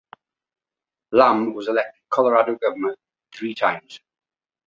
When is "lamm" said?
1.13-1.53